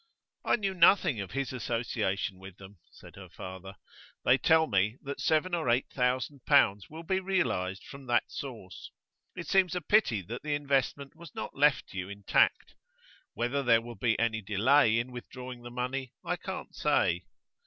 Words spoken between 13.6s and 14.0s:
there will